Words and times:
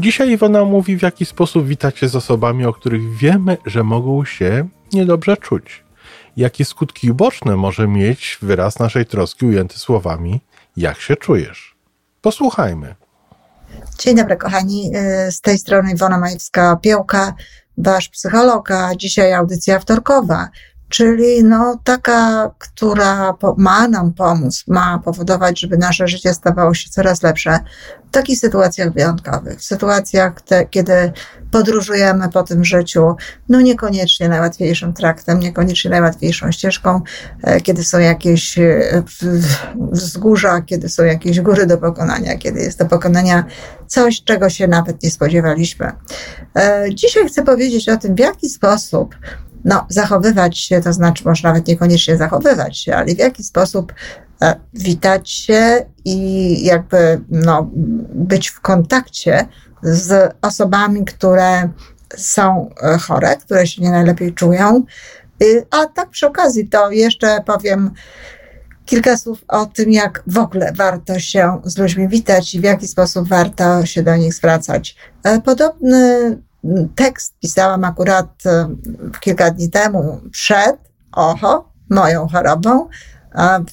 Dzisiaj 0.00 0.30
Iwona 0.30 0.64
mówi, 0.64 0.96
w 0.96 1.02
jaki 1.02 1.24
sposób 1.24 1.66
witać 1.66 1.98
się 1.98 2.08
z 2.08 2.16
osobami, 2.16 2.64
o 2.64 2.72
których 2.72 3.16
wiemy, 3.16 3.56
że 3.66 3.82
mogą 3.84 4.24
się 4.24 4.68
niedobrze 4.92 5.36
czuć. 5.36 5.84
Jakie 6.36 6.64
skutki 6.64 7.10
uboczne 7.10 7.56
może 7.56 7.88
mieć 7.88 8.38
wyraz 8.42 8.78
naszej 8.78 9.06
troski 9.06 9.46
ujęty 9.46 9.78
słowami 9.78 10.40
jak 10.76 11.00
się 11.00 11.16
czujesz. 11.16 11.76
Posłuchajmy. 12.20 12.94
Dzień 13.98 14.16
dobry 14.16 14.36
kochani, 14.36 14.90
y, 14.96 15.32
z 15.32 15.40
tej 15.40 15.58
strony 15.58 15.92
Iwona 15.92 16.20
Majewska-Piełka, 16.20 17.32
wasz 17.78 18.08
psycholog, 18.08 18.70
a 18.70 18.94
dzisiaj 18.96 19.32
audycja 19.32 19.78
wtorkowa 19.78 20.48
czyli 20.88 21.44
no, 21.44 21.80
taka, 21.84 22.50
która 22.58 23.34
ma 23.56 23.88
nam 23.88 24.12
pomóc, 24.12 24.64
ma 24.68 24.98
powodować, 24.98 25.60
żeby 25.60 25.78
nasze 25.78 26.08
życie 26.08 26.34
stawało 26.34 26.74
się 26.74 26.90
coraz 26.90 27.22
lepsze 27.22 27.58
w 28.08 28.10
takich 28.10 28.38
sytuacjach 28.38 28.92
wyjątkowych, 28.92 29.58
w 29.58 29.64
sytuacjach, 29.64 30.40
te, 30.40 30.66
kiedy 30.66 31.12
podróżujemy 31.50 32.28
po 32.28 32.42
tym 32.42 32.64
życiu, 32.64 33.16
no 33.48 33.60
niekoniecznie 33.60 34.28
najłatwiejszym 34.28 34.92
traktem, 34.92 35.40
niekoniecznie 35.40 35.90
najłatwiejszą 35.90 36.52
ścieżką, 36.52 37.00
e, 37.42 37.60
kiedy 37.60 37.84
są 37.84 37.98
jakieś 37.98 38.58
e, 38.58 39.02
wzgórza, 39.92 40.62
kiedy 40.62 40.88
są 40.88 41.04
jakieś 41.04 41.40
góry 41.40 41.66
do 41.66 41.78
pokonania, 41.78 42.36
kiedy 42.36 42.60
jest 42.60 42.78
do 42.78 42.86
pokonania 42.86 43.44
coś, 43.86 44.24
czego 44.24 44.50
się 44.50 44.68
nawet 44.68 45.02
nie 45.02 45.10
spodziewaliśmy. 45.10 45.92
E, 46.56 46.84
dzisiaj 46.94 47.28
chcę 47.28 47.44
powiedzieć 47.44 47.88
o 47.88 47.96
tym, 47.96 48.14
w 48.14 48.18
jaki 48.18 48.48
sposób 48.48 49.14
no, 49.64 49.86
zachowywać 49.88 50.58
się, 50.58 50.80
to 50.80 50.92
znaczy 50.92 51.24
może 51.24 51.48
nawet 51.48 51.66
niekoniecznie 51.66 52.16
zachowywać 52.16 52.78
się, 52.78 52.96
ale 52.96 53.14
w 53.14 53.18
jaki 53.18 53.44
sposób 53.44 53.92
e, 54.42 54.60
witać 54.74 55.30
się 55.30 55.86
i 56.04 56.64
jakby 56.64 57.20
no, 57.30 57.70
być 58.14 58.48
w 58.48 58.60
kontakcie 58.60 59.46
z 59.82 60.34
osobami, 60.42 61.04
które 61.04 61.68
są 62.16 62.70
e, 62.82 62.98
chore, 62.98 63.36
które 63.36 63.66
się 63.66 63.82
nie 63.82 63.90
najlepiej 63.90 64.34
czują. 64.34 64.82
A 65.70 65.86
tak 65.86 66.10
przy 66.10 66.26
okazji 66.26 66.68
to 66.68 66.90
jeszcze 66.90 67.42
powiem 67.46 67.90
kilka 68.88 69.16
słów 69.16 69.44
o 69.48 69.66
tym, 69.66 69.92
jak 69.92 70.22
w 70.26 70.38
ogóle 70.38 70.72
warto 70.72 71.18
się 71.18 71.60
z 71.64 71.78
ludźmi 71.78 72.08
witać 72.08 72.54
i 72.54 72.60
w 72.60 72.64
jaki 72.64 72.88
sposób 72.88 73.28
warto 73.28 73.86
się 73.86 74.02
do 74.02 74.16
nich 74.16 74.34
zwracać. 74.34 74.96
E, 75.24 75.40
podobny 75.40 76.38
tekst 76.94 77.34
pisałam 77.40 77.84
akurat 77.84 78.46
e, 78.46 78.68
kilka 79.20 79.50
dni 79.50 79.70
temu 79.70 80.20
przed, 80.30 80.76
oho, 81.12 81.72
moją 81.90 82.28
chorobą, 82.28 82.88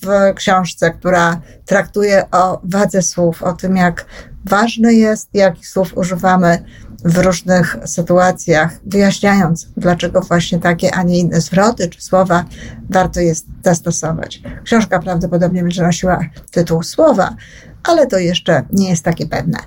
w 0.01 0.33
książce, 0.35 0.91
która 0.91 1.41
traktuje 1.65 2.23
o 2.31 2.61
wadze 2.63 3.01
słów, 3.01 3.43
o 3.43 3.53
tym, 3.53 3.77
jak 3.77 4.05
ważne 4.45 4.93
jest, 4.93 5.29
jakich 5.33 5.67
słów 5.67 5.97
używamy 5.97 6.63
w 7.05 7.17
różnych 7.17 7.77
sytuacjach, 7.85 8.79
wyjaśniając, 8.85 9.67
dlaczego 9.77 10.21
właśnie 10.21 10.59
takie, 10.59 10.95
a 10.95 11.03
nie 11.03 11.19
inne 11.19 11.41
zwroty 11.41 11.89
czy 11.89 12.01
słowa 12.01 12.45
warto 12.89 13.19
jest 13.19 13.45
zastosować. 13.63 14.41
Książka 14.63 14.99
prawdopodobnie 14.99 15.61
będzie 15.61 15.83
nosiła 15.83 16.19
tytuł 16.51 16.83
słowa, 16.83 17.35
ale 17.83 18.07
to 18.07 18.17
jeszcze 18.17 18.63
nie 18.71 18.89
jest 18.89 19.03
takie 19.03 19.25
pewne. 19.25 19.57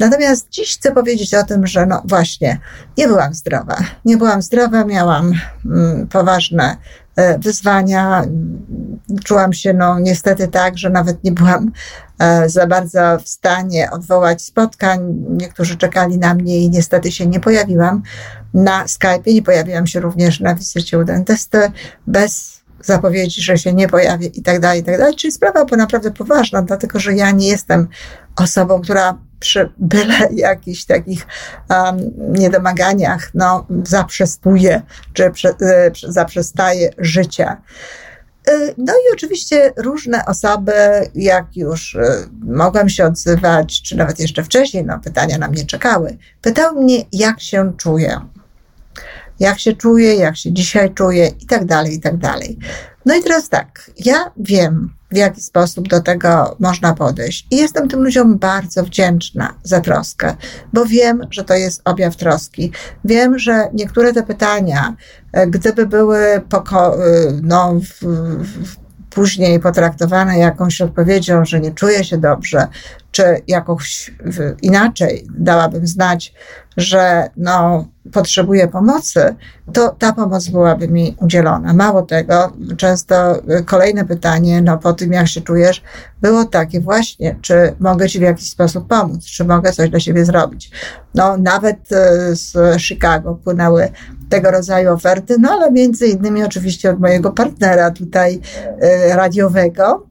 Natomiast 0.00 0.48
dziś 0.50 0.76
chcę 0.76 0.92
powiedzieć 0.92 1.34
o 1.34 1.44
tym, 1.44 1.66
że 1.66 1.86
no 1.86 2.02
właśnie, 2.04 2.58
nie 2.98 3.08
byłam 3.08 3.34
zdrowa. 3.34 3.76
Nie 4.04 4.16
byłam 4.16 4.42
zdrowa, 4.42 4.84
miałam 4.84 5.32
mm, 5.66 6.06
poważne 6.06 6.76
e, 7.16 7.38
wyzwania. 7.38 8.24
Czułam 9.24 9.52
się, 9.52 9.72
no 9.72 9.98
niestety 9.98 10.48
tak, 10.48 10.78
że 10.78 10.90
nawet 10.90 11.24
nie 11.24 11.32
byłam 11.32 11.72
e, 12.18 12.48
za 12.48 12.66
bardzo 12.66 13.18
w 13.18 13.28
stanie 13.28 13.90
odwołać 13.90 14.42
spotkań. 14.42 15.24
Niektórzy 15.28 15.76
czekali 15.76 16.18
na 16.18 16.34
mnie 16.34 16.58
i 16.58 16.70
niestety 16.70 17.12
się 17.12 17.26
nie 17.26 17.40
pojawiłam 17.40 18.02
na 18.54 18.84
Skype'ie. 18.84 19.34
Nie 19.34 19.42
pojawiłam 19.42 19.86
się 19.86 20.00
również 20.00 20.40
na 20.40 20.54
wizycie 20.54 20.98
u 20.98 21.04
dentysty 21.04 21.70
bez 22.06 22.55
zapowiedzi, 22.86 23.42
że 23.42 23.58
się 23.58 23.72
nie 23.72 23.88
pojawi 23.88 24.38
i 24.38 24.42
tak 24.42 24.60
dalej, 24.60 24.80
i 24.80 24.84
tak 24.84 24.98
dalej. 24.98 25.16
Czyli 25.16 25.32
sprawa 25.32 25.64
była 25.64 25.78
naprawdę 25.78 26.10
poważna, 26.10 26.62
dlatego 26.62 27.00
że 27.00 27.14
ja 27.14 27.30
nie 27.30 27.48
jestem 27.48 27.88
osobą, 28.36 28.80
która 28.80 29.18
przy 29.40 29.72
byle 29.78 30.28
jakichś 30.32 30.84
takich 30.84 31.26
um, 31.70 31.96
niedomaganiach 32.16 33.30
no, 33.34 33.66
zaprzestuje 33.84 34.82
czy 35.12 35.30
prze, 35.30 35.48
y, 35.48 35.92
zaprzestaje 36.08 36.90
życia. 36.98 37.62
Y, 38.50 38.74
no 38.78 38.92
i 38.92 39.14
oczywiście 39.14 39.72
różne 39.76 40.26
osoby, 40.26 40.72
jak 41.14 41.56
już 41.56 41.94
y, 41.94 42.28
mogłam 42.42 42.88
się 42.88 43.04
odzywać, 43.04 43.82
czy 43.82 43.96
nawet 43.96 44.20
jeszcze 44.20 44.44
wcześniej, 44.44 44.84
no 44.84 45.00
pytania 45.04 45.38
na 45.38 45.48
mnie 45.48 45.66
czekały, 45.66 46.16
pytały 46.42 46.82
mnie, 46.82 47.04
jak 47.12 47.40
się 47.40 47.72
czuję. 47.76 48.20
Jak 49.40 49.58
się 49.58 49.72
czuję, 49.72 50.14
jak 50.14 50.36
się 50.36 50.52
dzisiaj 50.52 50.94
czuję 50.94 51.30
i 51.40 51.46
tak 51.46 51.64
dalej, 51.64 51.94
i 51.94 52.00
tak 52.00 52.16
dalej. 52.16 52.58
No 53.06 53.14
i 53.14 53.22
teraz 53.22 53.48
tak, 53.48 53.90
ja 54.04 54.30
wiem, 54.36 54.90
w 55.10 55.16
jaki 55.16 55.40
sposób 55.40 55.88
do 55.88 56.00
tego 56.00 56.56
można 56.58 56.94
podejść. 56.94 57.46
I 57.50 57.56
jestem 57.56 57.88
tym 57.88 58.02
ludziom 58.02 58.38
bardzo 58.38 58.82
wdzięczna 58.82 59.54
za 59.62 59.80
troskę, 59.80 60.36
bo 60.72 60.86
wiem, 60.86 61.20
że 61.30 61.44
to 61.44 61.54
jest 61.54 61.80
objaw 61.84 62.16
troski. 62.16 62.72
Wiem, 63.04 63.38
że 63.38 63.68
niektóre 63.72 64.12
te 64.12 64.22
pytania, 64.22 64.96
e, 65.32 65.46
gdyby 65.46 65.86
były 65.86 66.42
poko- 66.48 66.94
e, 66.94 67.40
no, 67.42 67.74
w, 67.74 68.04
w, 68.42 68.76
później 69.10 69.60
potraktowane 69.60 70.38
jakąś 70.38 70.80
odpowiedzią, 70.80 71.44
że 71.44 71.60
nie 71.60 71.70
czuję 71.70 72.04
się 72.04 72.18
dobrze, 72.18 72.66
czy 73.16 73.42
jakoś 73.48 74.14
inaczej 74.62 75.26
dałabym 75.38 75.86
znać, 75.86 76.34
że 76.76 77.30
no, 77.36 77.88
potrzebuję 78.12 78.68
pomocy, 78.68 79.34
to 79.72 79.88
ta 79.98 80.12
pomoc 80.12 80.48
byłaby 80.48 80.88
mi 80.88 81.16
udzielona. 81.20 81.74
Mało 81.74 82.02
tego, 82.02 82.52
często 82.76 83.42
kolejne 83.66 84.04
pytanie, 84.04 84.62
no 84.62 84.78
po 84.78 84.92
tym 84.92 85.12
jak 85.12 85.28
się 85.28 85.40
czujesz, 85.40 85.82
było 86.22 86.44
takie 86.44 86.80
właśnie, 86.80 87.36
czy 87.40 87.74
mogę 87.80 88.08
ci 88.08 88.18
w 88.18 88.22
jakiś 88.22 88.50
sposób 88.50 88.88
pomóc, 88.88 89.24
czy 89.24 89.44
mogę 89.44 89.72
coś 89.72 89.90
dla 89.90 90.00
siebie 90.00 90.24
zrobić. 90.24 90.70
No 91.14 91.36
nawet 91.36 91.92
e, 91.92 92.36
z 92.36 92.80
Chicago 92.80 93.34
płynęły 93.34 93.88
tego 94.28 94.50
rodzaju 94.50 94.92
oferty, 94.92 95.36
no 95.40 95.50
ale 95.50 95.70
między 95.70 96.06
innymi 96.06 96.44
oczywiście 96.44 96.90
od 96.90 97.00
mojego 97.00 97.32
partnera 97.32 97.90
tutaj 97.90 98.40
e, 98.80 99.16
radiowego, 99.16 100.06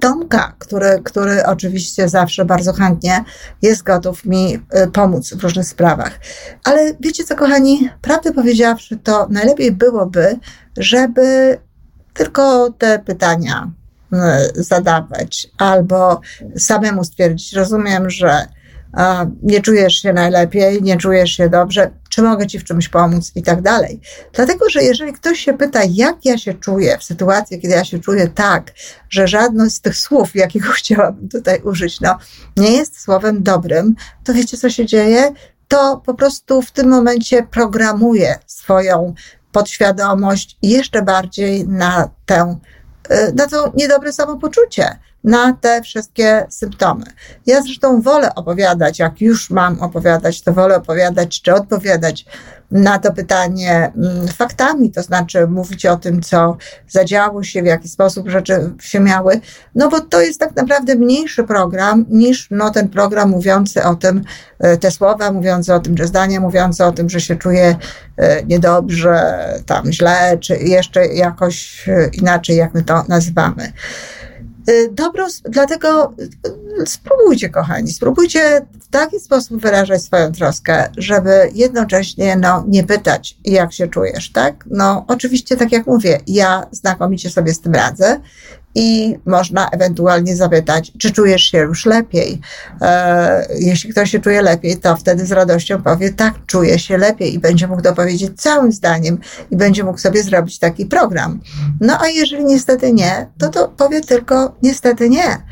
Tomka, 0.00 0.54
który, 0.58 1.00
który 1.04 1.46
oczywiście 1.46 2.08
zawsze 2.08 2.44
bardzo 2.44 2.72
chętnie 2.72 3.24
jest 3.62 3.82
gotów 3.82 4.24
mi 4.24 4.54
y, 4.54 4.90
pomóc 4.92 5.34
w 5.34 5.42
różnych 5.42 5.66
sprawach. 5.66 6.20
Ale 6.64 6.94
wiecie 7.00 7.24
co, 7.24 7.36
kochani, 7.36 7.90
prawdę 8.00 8.32
powiedziawszy, 8.32 8.96
to 8.96 9.26
najlepiej 9.30 9.72
byłoby, 9.72 10.38
żeby 10.76 11.58
tylko 12.14 12.72
te 12.78 12.98
pytania 12.98 13.70
y, 14.12 14.16
zadawać 14.62 15.48
albo 15.58 16.20
samemu 16.56 17.04
stwierdzić. 17.04 17.52
Rozumiem, 17.52 18.10
że 18.10 18.46
nie 19.42 19.60
czujesz 19.60 19.94
się 19.94 20.12
najlepiej, 20.12 20.82
nie 20.82 20.96
czujesz 20.96 21.30
się 21.30 21.48
dobrze, 21.48 21.90
czy 22.08 22.22
mogę 22.22 22.46
ci 22.46 22.58
w 22.58 22.64
czymś 22.64 22.88
pomóc 22.88 23.32
i 23.34 23.42
tak 23.42 23.62
dalej. 23.62 24.00
Dlatego, 24.32 24.70
że 24.70 24.82
jeżeli 24.82 25.12
ktoś 25.12 25.38
się 25.38 25.58
pyta, 25.58 25.80
jak 25.90 26.24
ja 26.24 26.38
się 26.38 26.54
czuję 26.54 26.98
w 26.98 27.04
sytuacji, 27.04 27.60
kiedy 27.60 27.74
ja 27.74 27.84
się 27.84 27.98
czuję 27.98 28.28
tak, 28.28 28.72
że 29.10 29.28
żadne 29.28 29.70
z 29.70 29.80
tych 29.80 29.96
słów, 29.96 30.34
jakiego 30.34 30.68
chciałabym 30.78 31.28
tutaj 31.28 31.60
użyć, 31.60 32.00
no, 32.00 32.18
nie 32.56 32.76
jest 32.76 33.00
słowem 33.00 33.42
dobrym, 33.42 33.94
to 34.24 34.34
wiecie, 34.34 34.56
co 34.56 34.70
się 34.70 34.86
dzieje? 34.86 35.32
To 35.68 36.02
po 36.06 36.14
prostu 36.14 36.62
w 36.62 36.70
tym 36.70 36.88
momencie 36.88 37.42
programuje 37.50 38.38
swoją 38.46 39.14
podświadomość 39.52 40.58
jeszcze 40.62 41.02
bardziej 41.02 41.68
na 41.68 42.10
tę, 42.26 42.58
y, 43.10 43.32
na 43.34 43.46
to 43.46 43.72
niedobre 43.74 44.12
samopoczucie 44.12 44.98
na 45.24 45.52
te 45.52 45.82
wszystkie 45.82 46.46
symptomy. 46.50 47.04
Ja 47.46 47.62
zresztą 47.62 48.00
wolę 48.00 48.34
opowiadać, 48.34 48.98
jak 48.98 49.20
już 49.20 49.50
mam 49.50 49.80
opowiadać, 49.80 50.42
to 50.42 50.52
wolę 50.52 50.76
opowiadać 50.76 51.42
czy 51.42 51.54
odpowiadać 51.54 52.24
na 52.70 52.98
to 52.98 53.12
pytanie 53.12 53.92
mm, 53.96 54.28
faktami, 54.28 54.90
to 54.90 55.02
znaczy 55.02 55.46
mówić 55.46 55.86
o 55.86 55.96
tym, 55.96 56.22
co 56.22 56.56
zadziało 56.88 57.42
się, 57.42 57.62
w 57.62 57.66
jaki 57.66 57.88
sposób 57.88 58.28
rzeczy 58.28 58.70
się 58.80 59.00
miały, 59.00 59.40
no 59.74 59.88
bo 59.88 60.00
to 60.00 60.20
jest 60.20 60.40
tak 60.40 60.56
naprawdę 60.56 60.94
mniejszy 60.94 61.44
program 61.44 62.04
niż 62.08 62.48
no, 62.50 62.70
ten 62.70 62.88
program 62.88 63.30
mówiący 63.30 63.84
o 63.84 63.94
tym, 63.94 64.22
e, 64.58 64.76
te 64.76 64.90
słowa 64.90 65.32
mówiące 65.32 65.74
o 65.74 65.80
tym, 65.80 65.96
że 65.96 66.06
zdania 66.06 66.40
mówiące 66.40 66.86
o 66.86 66.92
tym, 66.92 67.10
że 67.10 67.20
się 67.20 67.36
czuje 67.36 67.76
niedobrze, 68.46 69.44
tam 69.66 69.92
źle, 69.92 70.38
czy 70.40 70.56
jeszcze 70.56 71.06
jakoś 71.06 71.88
e, 71.88 72.08
inaczej, 72.12 72.56
jak 72.56 72.74
my 72.74 72.82
to 72.82 73.04
nazywamy. 73.08 73.72
Y, 74.68 74.88
dobro, 74.92 75.26
dlatego 75.44 76.14
y, 76.82 76.86
spróbujcie, 76.86 77.48
kochani, 77.48 77.92
spróbujcie 77.92 78.66
w 78.80 78.88
taki 78.88 79.20
sposób 79.20 79.60
wyrażać 79.60 80.02
swoją 80.02 80.32
troskę, 80.32 80.90
żeby 80.96 81.50
jednocześnie 81.54 82.36
no, 82.36 82.64
nie 82.68 82.84
pytać, 82.84 83.36
jak 83.44 83.72
się 83.72 83.88
czujesz, 83.88 84.32
tak? 84.32 84.64
No, 84.70 85.04
oczywiście, 85.08 85.56
tak 85.56 85.72
jak 85.72 85.86
mówię, 85.86 86.20
ja 86.26 86.66
znakomicie 86.70 87.30
sobie 87.30 87.54
z 87.54 87.60
tym 87.60 87.74
radzę 87.74 88.20
i 88.74 89.18
można 89.26 89.68
ewentualnie 89.70 90.36
zapytać, 90.36 90.92
czy 90.98 91.12
czujesz 91.12 91.42
się 91.42 91.58
już 91.58 91.86
lepiej. 91.86 92.40
E, 92.80 93.46
jeśli 93.58 93.90
ktoś 93.90 94.10
się 94.10 94.20
czuje 94.20 94.42
lepiej, 94.42 94.76
to 94.76 94.96
wtedy 94.96 95.26
z 95.26 95.32
radością 95.32 95.82
powie, 95.82 96.12
tak, 96.12 96.34
czuję 96.46 96.78
się 96.78 96.98
lepiej 96.98 97.34
i 97.34 97.38
będzie 97.38 97.68
mógł 97.68 97.82
dopowiedzieć 97.82 98.40
całym 98.40 98.72
zdaniem 98.72 99.18
i 99.50 99.56
będzie 99.56 99.84
mógł 99.84 99.98
sobie 99.98 100.22
zrobić 100.22 100.58
taki 100.58 100.86
program. 100.86 101.40
No 101.80 101.98
a 102.00 102.08
jeżeli 102.08 102.44
niestety 102.44 102.92
nie, 102.92 103.26
to 103.38 103.48
to 103.48 103.68
powie 103.68 104.00
tylko 104.00 104.54
niestety 104.62 105.10
nie 105.10 105.42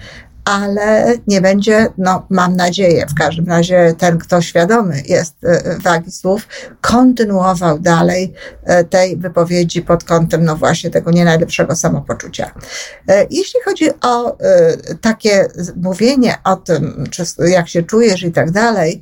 ale 0.51 1.15
nie 1.27 1.41
będzie, 1.41 1.87
no 1.99 2.27
mam 2.31 2.57
nadzieję, 2.57 3.07
w 3.07 3.15
każdym 3.15 3.47
razie 3.49 3.95
ten, 3.99 4.19
kto 4.19 4.43
świadomy 4.43 5.03
jest 5.07 5.45
e, 5.45 5.79
wagi 5.79 6.11
słów, 6.11 6.49
kontynuował 6.81 7.79
dalej 7.79 8.33
e, 8.65 8.85
tej 8.85 9.17
wypowiedzi 9.17 9.83
pod 9.83 10.05
kątem, 10.05 10.45
no 10.45 10.57
właśnie 10.57 10.91
tego 10.91 11.11
nie 11.11 11.25
najlepszego 11.25 11.77
samopoczucia. 11.77 12.55
E, 13.09 13.27
jeśli 13.31 13.61
chodzi 13.65 13.91
o 14.01 14.39
takie 15.01 15.49
mówienie 15.77 16.35
o 16.45 16.57
tym, 16.57 17.05
czy 17.11 17.25
jak 17.49 17.69
się 17.69 17.83
czujesz 17.83 18.23
i 18.23 18.33
tak 18.33 18.51
dalej, 18.51 19.01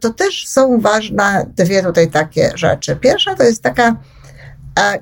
to 0.00 0.10
też 0.10 0.48
są 0.48 0.80
ważne 0.80 1.46
dwie 1.56 1.82
tutaj 1.82 2.10
takie 2.10 2.52
rzeczy. 2.54 2.96
Pierwsza 2.96 3.34
to 3.34 3.42
jest 3.42 3.62
taka, 3.62 3.96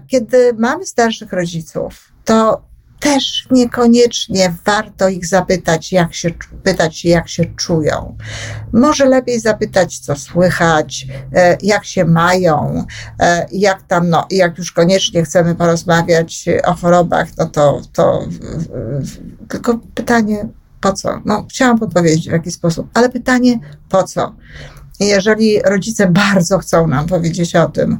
kiedy 0.09 0.53
mamy 0.59 0.87
starszych 0.87 1.33
rodziców, 1.33 2.13
to 2.25 2.63
też 3.03 3.47
niekoniecznie 3.51 4.55
warto 4.65 5.09
ich 5.09 5.27
zapytać, 5.27 5.93
jak 5.93 6.15
się, 6.15 6.31
pytać, 6.63 7.05
jak 7.05 7.29
się 7.29 7.45
czują. 7.45 8.17
Może 8.73 9.05
lepiej 9.05 9.41
zapytać, 9.41 9.99
co 9.99 10.17
słychać, 10.17 11.07
e, 11.35 11.59
jak 11.63 11.85
się 11.85 12.05
mają, 12.05 12.85
e, 13.21 13.47
jak 13.53 13.83
tam, 13.83 14.09
no, 14.09 14.27
jak 14.31 14.59
już 14.59 14.73
koniecznie 14.73 15.25
chcemy 15.25 15.55
porozmawiać 15.55 16.45
o 16.65 16.75
chorobach, 16.75 17.29
no 17.39 17.47
to, 17.47 17.81
to 17.93 18.25
tylko 19.49 19.79
pytanie, 19.95 20.49
po 20.81 20.93
co? 20.93 21.21
No, 21.25 21.47
chciałam 21.51 21.79
podpowiedzieć 21.79 22.29
w 22.29 22.33
jaki 22.33 22.51
sposób, 22.51 22.89
ale 22.95 23.09
pytanie, 23.09 23.59
po 23.89 24.03
co? 24.03 24.35
Jeżeli 25.07 25.63
rodzice 25.63 26.07
bardzo 26.07 26.59
chcą 26.59 26.87
nam 26.87 27.07
powiedzieć 27.07 27.57
o 27.57 27.69
tym, 27.69 27.99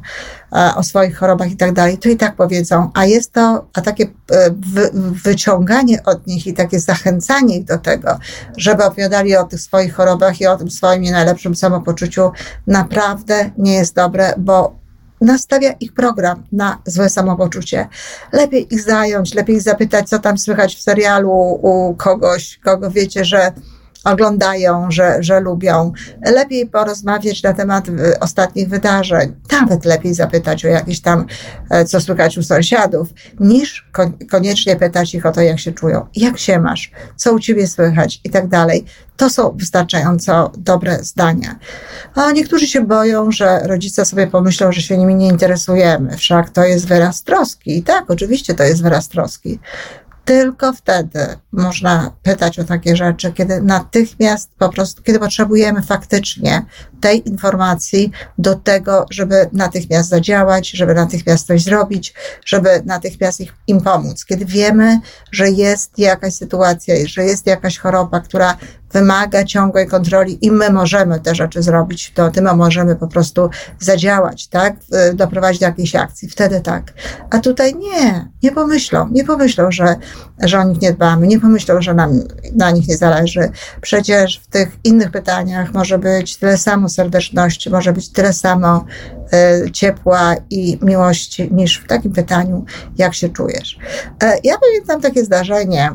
e, 0.55 0.75
o 0.75 0.83
swoich 0.83 1.17
chorobach 1.17 1.51
i 1.51 1.57
tak 1.57 1.73
dalej, 1.73 1.97
to 1.97 2.09
i 2.09 2.17
tak 2.17 2.35
powiedzą, 2.35 2.91
a 2.93 3.05
jest 3.05 3.31
to, 3.31 3.67
a 3.73 3.81
takie 3.81 4.03
e, 4.03 4.49
wy, 4.51 4.89
wyciąganie 5.23 6.03
od 6.03 6.27
nich 6.27 6.47
i 6.47 6.53
takie 6.53 6.79
zachęcanie 6.79 7.57
ich 7.57 7.65
do 7.65 7.77
tego, 7.77 8.19
żeby 8.57 8.83
opowiadali 8.83 9.35
o 9.35 9.43
tych 9.43 9.61
swoich 9.61 9.95
chorobach 9.95 10.41
i 10.41 10.47
o 10.47 10.57
tym 10.57 10.71
swoim 10.71 11.03
najlepszym 11.03 11.55
samopoczuciu, 11.55 12.31
naprawdę 12.67 13.51
nie 13.57 13.73
jest 13.73 13.95
dobre, 13.95 14.33
bo 14.37 14.83
nastawia 15.21 15.71
ich 15.71 15.93
program 15.93 16.43
na 16.51 16.77
złe 16.85 17.09
samopoczucie. 17.09 17.87
Lepiej 18.31 18.73
ich 18.73 18.81
zająć, 18.81 19.33
lepiej 19.33 19.55
ich 19.55 19.61
zapytać, 19.61 20.09
co 20.09 20.19
tam 20.19 20.37
słychać 20.37 20.75
w 20.75 20.81
serialu 20.81 21.31
u 21.61 21.95
kogoś, 21.95 22.59
kogo 22.63 22.91
wiecie, 22.91 23.25
że 23.25 23.51
oglądają, 24.03 24.91
że, 24.91 25.17
że 25.19 25.39
lubią. 25.39 25.91
Lepiej 26.25 26.67
porozmawiać 26.67 27.43
na 27.43 27.53
temat 27.53 27.89
y, 27.89 28.19
ostatnich 28.19 28.69
wydarzeń, 28.69 29.35
nawet 29.51 29.85
lepiej 29.85 30.13
zapytać 30.13 30.65
o 30.65 30.67
jakieś 30.67 31.01
tam, 31.01 31.25
e, 31.69 31.85
co 31.85 32.01
słychać 32.01 32.37
u 32.37 32.43
sąsiadów, 32.43 33.07
niż 33.39 33.89
koniecznie 34.31 34.75
pytać 34.75 35.15
ich 35.15 35.25
o 35.25 35.31
to, 35.31 35.41
jak 35.41 35.59
się 35.59 35.71
czują, 35.71 36.05
jak 36.15 36.37
się 36.37 36.59
masz, 36.59 36.91
co 37.15 37.33
u 37.33 37.39
ciebie 37.39 37.67
słychać 37.67 38.21
i 38.23 38.29
tak 38.29 38.47
dalej. 38.47 38.85
To 39.17 39.29
są 39.29 39.57
wystarczająco 39.57 40.51
dobre 40.57 41.03
zdania. 41.03 41.59
A 42.15 42.31
niektórzy 42.31 42.67
się 42.67 42.81
boją, 42.81 43.31
że 43.31 43.59
rodzice 43.59 44.05
sobie 44.05 44.27
pomyślą, 44.27 44.71
że 44.71 44.81
się 44.81 44.97
nimi 44.97 45.15
nie 45.15 45.27
interesujemy. 45.27 46.17
Wszak 46.17 46.49
to 46.49 46.63
jest 46.63 46.87
wyraz 46.87 47.23
troski. 47.23 47.77
I 47.77 47.83
tak, 47.83 48.11
oczywiście 48.11 48.53
to 48.53 48.63
jest 48.63 48.83
wyraz 48.83 49.07
troski. 49.09 49.59
Tylko 50.25 50.73
wtedy 50.73 51.19
można 51.51 52.11
pytać 52.23 52.59
o 52.59 52.63
takie 52.63 52.95
rzeczy, 52.95 53.31
kiedy 53.31 53.61
natychmiast 53.61 54.49
po 54.57 54.69
prostu, 54.69 55.03
kiedy 55.03 55.19
potrzebujemy 55.19 55.81
faktycznie 55.81 56.65
tej 57.01 57.29
informacji 57.29 58.11
do 58.37 58.55
tego, 58.55 59.05
żeby 59.09 59.49
natychmiast 59.53 60.09
zadziałać, 60.09 60.69
żeby 60.69 60.93
natychmiast 60.93 61.47
coś 61.47 61.63
zrobić, 61.63 62.13
żeby 62.45 62.81
natychmiast 62.85 63.39
ich, 63.39 63.53
im 63.67 63.81
pomóc. 63.81 64.25
Kiedy 64.25 64.45
wiemy, 64.45 64.99
że 65.31 65.49
jest 65.49 65.99
jakaś 65.99 66.33
sytuacja, 66.33 66.95
że 67.05 67.23
jest 67.23 67.47
jakaś 67.47 67.77
choroba, 67.77 68.19
która 68.19 68.57
wymaga 68.93 69.43
ciągłej 69.43 69.87
kontroli 69.87 70.45
i 70.45 70.51
my 70.51 70.69
możemy 70.69 71.19
te 71.19 71.35
rzeczy 71.35 71.63
zrobić, 71.63 72.11
to 72.15 72.31
tym 72.31 72.55
możemy 72.55 72.95
po 72.95 73.07
prostu 73.07 73.49
zadziałać, 73.79 74.47
tak? 74.47 74.75
Doprowadzić 75.13 75.59
do 75.59 75.65
jakiejś 75.65 75.95
akcji. 75.95 76.29
Wtedy 76.29 76.61
tak. 76.61 76.93
A 77.29 77.39
tutaj 77.39 77.75
nie, 77.75 78.29
nie 78.43 78.51
pomyślą, 78.51 79.07
nie 79.11 79.23
pomyślą, 79.23 79.71
że, 79.71 79.95
że 80.43 80.59
o 80.59 80.63
nich 80.63 80.81
nie 80.81 80.93
dbamy, 80.93 81.27
nie 81.27 81.39
pomyślą, 81.39 81.81
że 81.81 81.93
nam 81.93 82.11
na 82.55 82.71
nich 82.71 82.87
nie 82.87 82.97
zależy. 82.97 83.51
Przecież 83.81 84.41
w 84.43 84.47
tych 84.47 84.69
innych 84.83 85.11
pytaniach 85.11 85.73
może 85.73 85.99
być 85.99 86.37
tyle 86.37 86.57
samo 86.57 86.89
serdeczności, 86.89 87.69
może 87.69 87.93
być 87.93 88.09
tyle 88.09 88.33
samo 88.33 88.85
y, 89.65 89.71
ciepła 89.71 90.35
i 90.49 90.79
miłości 90.81 91.49
niż 91.51 91.77
w 91.77 91.87
takim 91.87 92.11
pytaniu, 92.11 92.65
jak 92.97 93.13
się 93.13 93.29
czujesz. 93.29 93.77
E, 94.23 94.37
ja 94.43 94.55
pamiętam 94.57 95.01
takie 95.01 95.25
zdarzenie, 95.25 95.91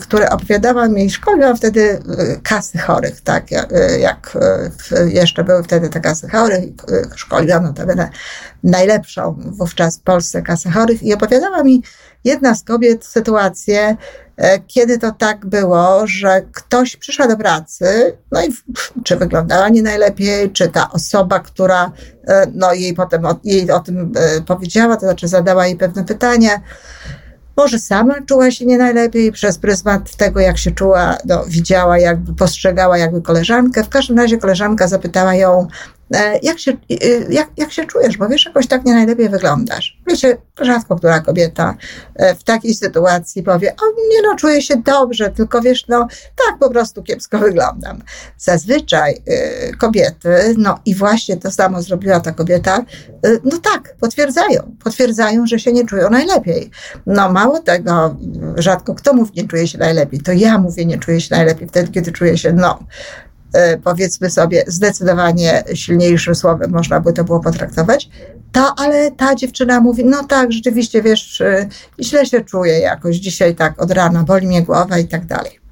które 0.00 0.30
opowiadałam 0.30 0.98
i 0.98 1.10
szkoliłam 1.10 1.56
wtedy 1.56 2.02
kasy 2.42 2.78
chorych, 2.78 3.20
tak, 3.20 3.46
jak 4.00 4.38
jeszcze 5.06 5.44
były 5.44 5.62
wtedy 5.62 5.88
te 5.88 6.00
kasy 6.00 6.28
chorych, 6.28 6.64
szkoliłam 7.14 7.64
notabene 7.64 8.10
najlepszą 8.64 9.36
wówczas 9.38 9.98
w 9.98 10.00
Polsce 10.00 10.42
kasę 10.42 10.70
chorych 10.70 11.02
i 11.02 11.14
opowiadała 11.14 11.62
mi 11.62 11.82
jedna 12.24 12.54
z 12.54 12.62
kobiet 12.62 13.04
sytuację, 13.04 13.96
e, 14.36 14.60
kiedy 14.60 14.98
to 14.98 15.12
tak 15.12 15.46
było, 15.46 16.06
że 16.06 16.42
ktoś 16.52 16.96
przyszła 16.96 17.28
do 17.28 17.36
pracy, 17.36 18.16
no 18.32 18.44
i 18.44 18.48
czy 19.04 19.16
wyglądała 19.16 19.68
nie 19.68 19.82
najlepiej, 19.82 20.50
czy 20.50 20.68
ta 20.68 20.90
osoba, 20.90 21.40
która 21.40 21.92
e, 22.26 22.46
no, 22.54 22.72
jej 22.72 22.94
potem 22.94 23.26
o, 23.26 23.40
jej 23.44 23.70
o 23.70 23.80
tym 23.80 24.12
e, 24.16 24.40
powiedziała, 24.40 24.96
to 24.96 25.00
znaczy 25.00 25.28
zadała 25.28 25.66
jej 25.66 25.76
pewne 25.76 26.04
pytania, 26.04 26.60
może 27.56 27.78
sama 27.78 28.14
czuła 28.26 28.50
się 28.50 28.66
nie 28.66 28.78
najlepiej 28.78 29.32
przez 29.32 29.58
pryzmat 29.58 30.16
tego, 30.16 30.40
jak 30.40 30.58
się 30.58 30.70
czuła, 30.70 31.16
no, 31.24 31.44
widziała, 31.48 31.98
jakby 31.98 32.34
postrzegała 32.34 32.98
jakby 32.98 33.22
koleżankę. 33.22 33.84
W 33.84 33.88
każdym 33.88 34.18
razie 34.18 34.38
koleżanka 34.38 34.88
zapytała 34.88 35.34
ją, 35.34 35.68
jak 36.42 36.58
się, 36.58 36.72
jak, 37.28 37.50
jak 37.56 37.72
się 37.72 37.86
czujesz, 37.86 38.16
bo 38.16 38.28
wiesz, 38.28 38.46
jakoś 38.46 38.66
tak 38.66 38.84
nie 38.84 38.94
najlepiej 38.94 39.28
wyglądasz. 39.28 39.98
Wiecie, 40.06 40.36
rzadko 40.60 40.96
która 40.96 41.20
kobieta 41.20 41.76
e, 42.16 42.34
w 42.34 42.44
takiej 42.44 42.74
sytuacji 42.74 43.42
powie, 43.42 43.70
o 43.70 43.86
nie 44.10 44.22
no, 44.22 44.36
czuję 44.36 44.62
się 44.62 44.76
dobrze, 44.76 45.30
tylko 45.30 45.60
wiesz, 45.60 45.88
no 45.88 46.08
tak 46.46 46.58
po 46.58 46.70
prostu 46.70 47.02
kiepsko 47.02 47.38
wyglądam. 47.38 48.02
Zazwyczaj 48.38 49.22
kobiety, 49.78 50.54
no 50.58 50.78
i 50.84 50.94
właśnie 50.94 51.36
to 51.36 51.50
samo 51.50 51.82
zrobiła 51.82 52.20
ta 52.20 52.32
kobieta, 52.32 52.84
no 53.44 53.58
tak, 53.58 53.96
potwierdzają, 54.00 54.76
potwierdzają, 54.84 55.46
że 55.46 55.58
się 55.58 55.72
nie 55.72 55.86
czują 55.86 56.10
najlepiej. 56.10 56.70
No 57.06 57.32
mało 57.32 57.58
tego, 57.58 58.16
rzadko 58.56 58.94
kto 58.94 59.14
mówi, 59.14 59.32
nie 59.36 59.48
czuje 59.48 59.68
się 59.68 59.78
najlepiej, 59.78 60.20
to 60.20 60.32
ja 60.32 60.58
mówię, 60.58 60.84
nie 60.84 60.98
czuję 60.98 61.20
się 61.20 61.34
najlepiej 61.34 61.68
wtedy, 61.68 61.92
kiedy 61.92 62.12
czuję 62.12 62.38
się, 62.38 62.52
no, 62.52 62.78
E, 62.78 63.31
powiedzmy 63.84 64.30
sobie, 64.30 64.64
zdecydowanie 64.66 65.64
silniejszym 65.74 66.34
słowem 66.34 66.70
można 66.70 67.00
by 67.00 67.12
to 67.12 67.24
było 67.24 67.40
potraktować. 67.40 68.08
To, 68.52 68.74
ale 68.76 69.10
ta 69.10 69.34
dziewczyna 69.34 69.80
mówi, 69.80 70.04
no 70.04 70.24
tak, 70.24 70.52
rzeczywiście, 70.52 71.02
wiesz, 71.02 71.40
e, 71.40 71.68
źle 72.00 72.26
się 72.26 72.40
czuję 72.40 72.78
jakoś 72.78 73.16
dzisiaj 73.16 73.54
tak 73.54 73.82
od 73.82 73.90
rana, 73.90 74.22
boli 74.22 74.46
mnie 74.46 74.62
głowa 74.62 74.98
i 74.98 75.08
tak 75.08 75.26
dalej. 75.26 75.62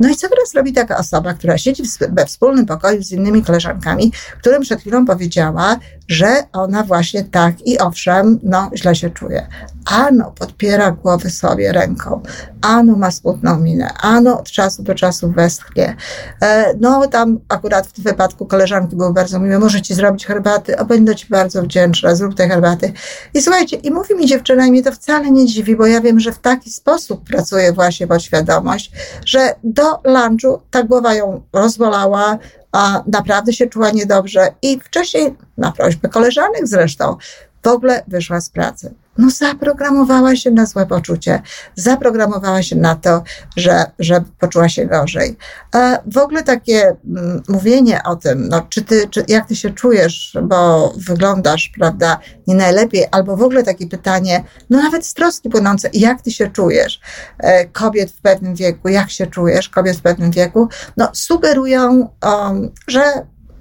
No 0.00 0.08
i 0.08 0.16
co 0.16 0.28
teraz 0.28 0.54
robi 0.54 0.72
taka 0.72 0.98
osoba, 0.98 1.34
która 1.34 1.58
siedzi 1.58 1.82
we 2.10 2.26
wspólnym 2.26 2.66
pokoju 2.66 3.02
z 3.02 3.12
innymi 3.12 3.42
koleżankami, 3.42 4.12
którym 4.40 4.62
przed 4.62 4.80
chwilą 4.80 5.06
powiedziała, 5.06 5.78
że 6.08 6.42
ona 6.52 6.82
właśnie 6.82 7.24
tak 7.24 7.66
i 7.66 7.78
owszem, 7.78 8.38
no 8.42 8.70
źle 8.74 8.94
się 8.94 9.10
czuje. 9.10 9.46
Ano 9.84 10.32
podpiera 10.38 10.90
głowy 10.90 11.30
sobie 11.30 11.72
ręką, 11.72 12.22
ano 12.62 12.96
ma 12.96 13.10
smutną 13.10 13.58
minę, 13.60 13.92
ano 14.00 14.40
od 14.40 14.50
czasu 14.50 14.82
do 14.82 14.94
czasu 14.94 15.32
westchnie. 15.32 15.96
E, 16.42 16.74
no 16.80 17.06
tam 17.06 17.38
akurat 17.48 17.86
w 17.86 17.92
tym 17.92 18.04
wypadku 18.04 18.46
koleżanki 18.46 18.96
były 18.96 19.12
bardzo 19.12 19.38
miłe, 19.38 19.58
może 19.58 19.82
ci 19.82 19.94
zrobić 19.94 20.26
herbaty, 20.26 20.78
o 20.78 20.84
będę 20.84 21.16
ci 21.16 21.26
bardzo 21.30 21.62
wdzięczna, 21.62 22.14
zrób 22.14 22.34
te 22.34 22.48
herbaty. 22.48 22.92
I 23.34 23.42
słuchajcie, 23.42 23.76
i 23.76 23.90
mówi 23.90 24.14
mi 24.14 24.26
dziewczyna 24.26 24.66
i 24.66 24.70
mnie 24.70 24.82
to 24.82 24.92
wcale 24.92 25.30
nie 25.30 25.46
dziwi, 25.46 25.76
bo 25.76 25.86
ja 25.86 26.00
wiem, 26.00 26.20
że 26.20 26.32
w 26.32 26.38
taki 26.38 26.70
sposób 26.70 27.24
pracuje 27.24 27.72
właśnie 27.72 28.06
podświadomość, 28.06 28.92
że 29.26 29.54
do 29.64 30.00
lunchu 30.04 30.60
ta 30.70 30.82
głowa 30.82 31.14
ją 31.14 31.42
rozbolała, 31.52 32.38
a 32.72 33.02
naprawdę 33.06 33.52
się 33.52 33.66
czuła 33.66 33.90
niedobrze 33.90 34.54
i 34.62 34.80
wcześniej, 34.80 35.36
na 35.58 35.72
prośbę 35.72 36.08
koleżanek 36.08 36.68
zresztą, 36.68 37.16
w 37.62 37.66
ogóle 37.66 38.02
wyszła 38.08 38.40
z 38.40 38.50
pracy. 38.50 38.94
No, 39.18 39.30
zaprogramowała 39.30 40.36
się 40.36 40.50
na 40.50 40.66
złe 40.66 40.86
poczucie, 40.86 41.42
zaprogramowała 41.74 42.62
się 42.62 42.76
na 42.76 42.94
to, 42.94 43.22
że, 43.56 43.84
że 43.98 44.24
poczuła 44.38 44.68
się 44.68 44.86
gorzej. 44.86 45.36
A 45.72 45.98
w 46.06 46.18
ogóle 46.18 46.42
takie 46.42 46.96
mm, 47.06 47.42
mówienie 47.48 48.00
o 48.04 48.16
tym, 48.16 48.48
no, 48.48 48.66
czy 48.68 48.82
ty, 48.82 49.08
czy, 49.08 49.24
jak 49.28 49.48
ty 49.48 49.56
się 49.56 49.70
czujesz, 49.70 50.38
bo 50.42 50.92
wyglądasz, 50.96 51.72
prawda, 51.78 52.18
nie 52.46 52.54
najlepiej, 52.54 53.04
albo 53.10 53.36
w 53.36 53.42
ogóle 53.42 53.62
takie 53.62 53.86
pytanie, 53.86 54.44
no 54.70 54.82
nawet 54.82 55.06
z 55.06 55.14
troski 55.14 55.50
płynące, 55.50 55.90
jak 55.92 56.22
ty 56.22 56.30
się 56.30 56.50
czujesz, 56.50 57.00
e, 57.38 57.66
kobiet 57.66 58.10
w 58.10 58.20
pewnym 58.20 58.54
wieku, 58.54 58.88
jak 58.88 59.10
się 59.10 59.26
czujesz, 59.26 59.68
kobiet 59.68 59.96
w 59.96 60.02
pewnym 60.02 60.30
wieku, 60.30 60.68
no 60.96 61.08
sugerują, 61.12 62.08
um, 62.22 62.70
że 62.88 63.02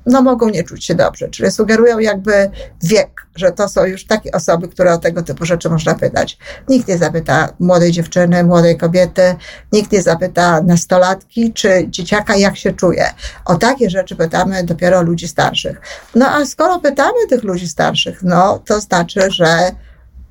no 0.06 0.22
mogą 0.22 0.50
nie 0.50 0.64
czuć 0.64 0.86
się 0.86 0.96
dobrze, 0.96 1.30
czyli 1.30 1.52
sugerują 1.52 2.00
jakby 2.00 2.50
wiek, 2.84 3.10
że 3.36 3.52
to 3.52 3.70
są 3.70 3.86
już 3.86 4.06
takie 4.06 4.32
osoby, 4.32 4.68
które 4.68 4.94
o 4.94 4.98
tego 4.98 5.24
typu 5.24 5.46
rzeczy 5.46 5.70
można 5.70 5.96
pytać. 5.96 6.38
Nikt 6.70 6.88
nie 6.88 6.98
zapyta 6.98 7.50
młodej 7.60 7.92
dziewczyny, 7.92 8.44
młodej 8.44 8.78
kobiety, 8.78 9.36
nikt 9.72 9.92
nie 9.92 10.02
zapyta 10.02 10.62
nastolatki 10.62 11.54
czy 11.54 11.86
dzieciaka, 11.90 12.36
jak 12.36 12.58
się 12.58 12.74
czuje. 12.74 13.06
O 13.46 13.56
takie 13.56 13.90
rzeczy 13.90 14.16
pytamy 14.16 14.64
dopiero 14.64 15.02
ludzi 15.02 15.28
starszych. 15.28 15.82
No 16.16 16.30
a 16.30 16.46
skoro 16.46 16.80
pytamy 16.80 17.28
tych 17.30 17.44
ludzi 17.44 17.68
starszych, 17.68 18.24
no 18.24 18.60
to 18.66 18.82
znaczy, 18.82 19.32
że 19.32 19.72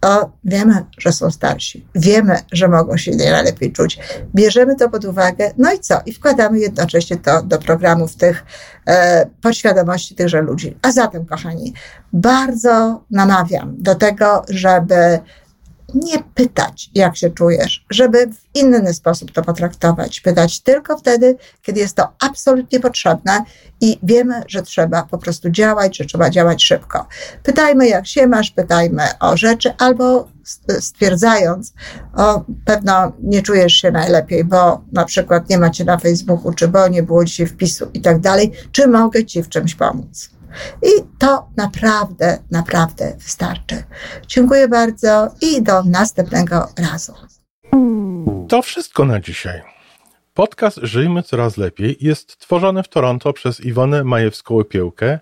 to 0.03 0.33
wiemy, 0.45 0.85
że 0.99 1.13
są 1.13 1.31
starsi. 1.31 1.87
Wiemy, 1.95 2.39
że 2.53 2.69
mogą 2.69 2.97
się 2.97 3.17
najlepiej 3.17 3.73
czuć. 3.73 3.99
Bierzemy 4.35 4.77
to 4.77 4.91
pod 4.91 5.05
uwagę, 5.05 5.51
no 5.59 5.73
i 5.73 5.79
co? 5.79 6.01
I 6.07 6.13
wkładamy 6.13 6.59
jednocześnie 6.59 7.17
to 7.17 7.43
do 7.43 7.59
programów 7.59 8.17
tych 8.17 8.45
e, 8.87 9.27
podświadomości 9.43 10.15
tychże 10.15 10.43
ludzi. 10.43 10.77
A 10.83 10.93
zatem, 10.93 11.27
kochani, 11.27 11.73
bardzo 12.13 13.05
namawiam 13.11 13.75
do 13.79 13.95
tego, 13.95 14.45
żeby 14.49 15.19
nie 15.95 16.23
pytać, 16.35 16.91
jak 16.95 17.17
się 17.17 17.31
czujesz, 17.31 17.85
żeby 17.91 18.27
w 18.27 18.57
inny 18.57 18.95
sposób 18.95 19.33
to 19.33 19.43
potraktować. 19.43 20.21
Pytać 20.21 20.61
tylko 20.61 20.99
wtedy, 20.99 21.37
kiedy 21.63 21.81
jest 21.81 21.97
to 21.97 22.09
absolutnie 22.21 22.81
potrzebne 22.81 23.45
i 23.81 23.99
wiemy, 24.03 24.43
że 24.49 24.63
trzeba 24.63 25.03
po 25.03 25.19
prostu 25.19 25.51
działać, 25.51 25.97
że 25.97 26.05
trzeba 26.05 26.31
działać 26.31 26.65
szybko. 26.65 27.07
Pytajmy, 27.43 27.89
jak 27.89 28.07
się 28.07 28.27
masz, 28.27 28.51
pytajmy 28.51 29.03
o 29.21 29.37
rzeczy, 29.37 29.75
albo 29.79 30.29
stwierdzając, 30.81 31.73
o 32.17 32.45
pewno 32.65 33.13
nie 33.23 33.43
czujesz 33.43 33.73
się 33.73 33.91
najlepiej, 33.91 34.45
bo 34.45 34.81
na 34.93 35.05
przykład 35.05 35.49
nie 35.49 35.59
macie 35.59 35.85
na 35.85 35.99
Facebooku, 35.99 36.53
czy 36.53 36.69
bo 36.69 36.89
nie 36.89 37.03
było 37.03 37.25
dzisiaj 37.25 37.47
wpisu 37.47 37.87
i 37.95 38.01
tak 38.01 38.21
dalej, 38.21 38.53
czy 38.73 38.89
mogę 38.89 39.25
ci 39.25 39.43
w 39.43 39.49
czymś 39.49 39.75
pomóc. 39.75 40.31
I 40.83 41.03
to 41.19 41.49
naprawdę, 41.57 42.39
naprawdę 42.51 43.17
wystarczy. 43.19 43.83
Dziękuję 44.27 44.69
bardzo 44.69 45.29
i 45.41 45.63
do 45.63 45.83
następnego 45.83 46.69
razu. 46.79 47.15
To 48.49 48.63
wszystko 48.63 49.05
na 49.05 49.21
dzisiaj. 49.21 49.63
Podcast 50.35 50.79
Żyjmy 50.83 51.23
Coraz 51.23 51.57
Lepiej 51.57 51.97
jest 52.01 52.39
tworzony 52.39 52.83
w 52.83 52.89
Toronto 52.89 53.33
przez 53.33 53.61
Iwonę 53.61 54.05
Majewską-Piełkę 54.05 55.19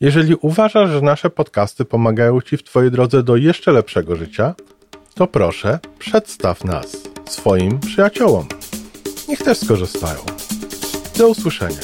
Jeżeli 0.00 0.34
uważasz, 0.34 0.90
że 0.90 1.00
nasze 1.00 1.30
podcasty 1.30 1.84
pomagają 1.84 2.40
Ci 2.40 2.56
w 2.56 2.62
Twojej 2.62 2.90
drodze 2.90 3.22
do 3.22 3.36
jeszcze 3.36 3.72
lepszego 3.72 4.16
życia, 4.16 4.54
to 5.14 5.26
proszę, 5.26 5.78
przedstaw 5.98 6.64
nas 6.64 6.96
swoim 7.24 7.80
przyjaciołom. 7.80 8.46
Niech 9.28 9.42
też 9.42 9.58
skorzystają. 9.58 10.18
Do 11.18 11.28
usłyszenia. 11.28 11.80